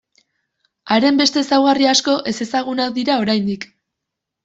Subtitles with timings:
[0.95, 3.73] Haren beste ezaugarri asko ezezagunak dira oraindik.